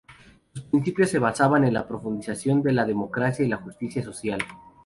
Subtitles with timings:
[0.51, 4.39] Sus principios se basan en la profundización de la democracia y la justicia social.